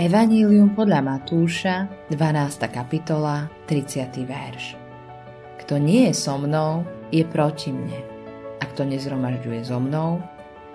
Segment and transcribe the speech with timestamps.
[0.00, 2.72] Evanílium podľa Matúša, 12.
[2.72, 4.24] kapitola, 30.
[4.24, 4.72] verš.
[5.60, 8.00] Kto nie je so mnou, je proti mne.
[8.56, 10.24] A kto nezromažďuje so mnou,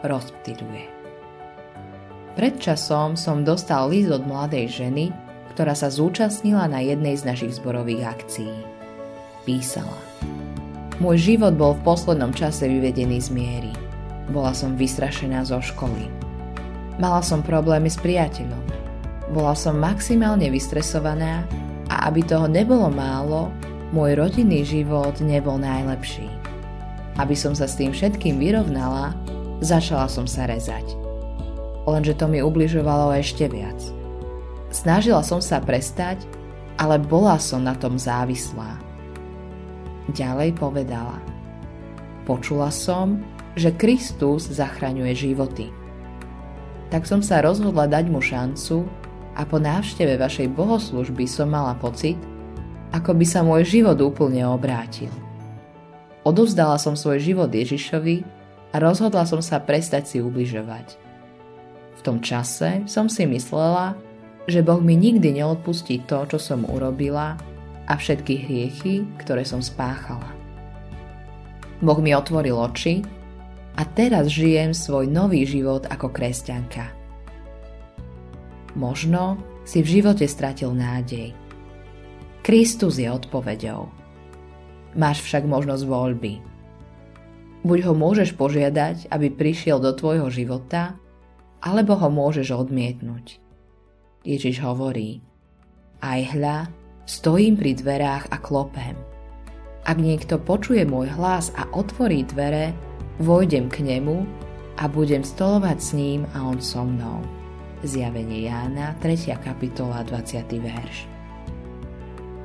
[0.05, 0.85] rozptyluje.
[2.37, 5.09] Pred časom som dostal list od mladej ženy,
[5.57, 8.53] ktorá sa zúčastnila na jednej z našich zborových akcií.
[9.41, 9.97] Písala.
[11.01, 13.73] Môj život bol v poslednom čase vyvedený z miery.
[14.29, 16.13] Bola som vystrašená zo školy.
[17.01, 18.84] Mala som problémy s priateľom.
[19.35, 21.43] Bola som maximálne vystresovaná
[21.91, 23.51] a aby toho nebolo málo,
[23.91, 26.31] môj rodinný život nebol najlepší.
[27.19, 29.11] Aby som sa s tým všetkým vyrovnala,
[29.59, 30.95] začala som sa rezať.
[31.83, 33.75] Lenže to mi ubližovalo ešte viac.
[34.71, 36.23] Snažila som sa prestať,
[36.79, 38.79] ale bola som na tom závislá.
[40.15, 41.19] Ďalej povedala.
[42.23, 43.19] Počula som,
[43.59, 45.67] že Kristus zachraňuje životy.
[46.87, 49.04] Tak som sa rozhodla dať mu šancu
[49.35, 52.15] a po návšteve vašej bohoslužby som mala pocit,
[52.95, 55.11] ako by sa môj život úplne obrátil.
[56.23, 58.23] Odovzdala som svoj život Ježišovi
[58.73, 60.97] a rozhodla som sa prestať si ubližovať.
[61.99, 63.93] V tom čase som si myslela,
[64.47, 67.37] že Boh mi nikdy neodpustí to, čo som urobila
[67.85, 70.31] a všetky hriechy, ktoré som spáchala.
[71.83, 73.03] Boh mi otvoril oči
[73.75, 77.04] a teraz žijem svoj nový život ako kresťanka.
[78.75, 81.31] Možno si v živote stratil nádej.
[82.45, 83.89] Kristus je odpoveďou.
[84.95, 86.33] Máš však možnosť voľby.
[87.65, 90.93] Buď ho môžeš požiadať, aby prišiel do tvojho života,
[91.65, 93.41] alebo ho môžeš odmietnúť.
[94.21, 95.25] Ježiš hovorí,
[96.05, 96.57] aj hľa,
[97.05, 98.97] Stojím pri dverách a klopem.
[99.85, 102.73] Ak niekto počuje môj hlas a otvorí dvere,
[103.21, 104.25] vojdem k nemu
[104.81, 107.21] a budem stolovať s ním a on so mnou.
[107.83, 109.35] Zjavenie Jána, 3.
[109.43, 110.47] kapitola, 20.
[110.63, 111.11] verš.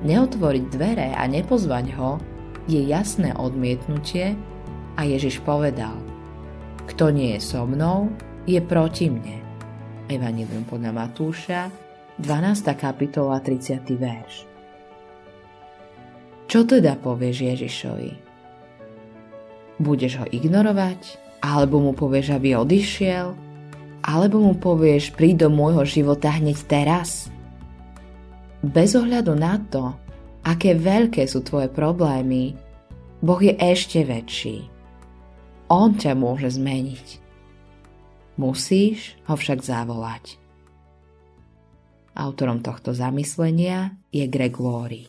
[0.03, 2.19] Neotvoriť dvere a nepozvať ho
[2.67, 4.35] je jasné odmietnutie
[4.99, 5.95] a Ježiš povedal
[6.91, 8.11] Kto nie je so mnou,
[8.43, 9.39] je proti mne.
[10.11, 11.71] Evangelium podľa Matúša,
[12.19, 12.75] 12.
[12.75, 13.87] kapitola, 30.
[13.95, 14.35] verš.
[16.51, 18.13] Čo teda povieš Ježišovi?
[19.79, 21.23] Budeš ho ignorovať?
[21.39, 23.50] Alebo mu povieš, aby odišiel?
[24.01, 27.29] Alebo mu povieš, príď do môjho života hneď teraz?
[28.65, 29.93] Bez ohľadu na to,
[30.45, 32.57] aké veľké sú tvoje problémy,
[33.21, 34.65] Boh je ešte väčší.
[35.69, 37.21] On ťa môže zmeniť.
[38.41, 40.41] Musíš ho však zavolať.
[42.17, 45.09] Autorom tohto zamyslenia je Greg Laurie.